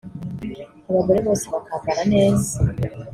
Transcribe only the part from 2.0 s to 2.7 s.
neza